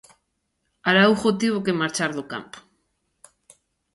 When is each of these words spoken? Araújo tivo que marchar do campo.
Araújo 0.89 1.29
tivo 1.41 1.59
que 1.65 1.79
marchar 1.81 2.11
do 2.17 2.23
campo. 2.31 2.57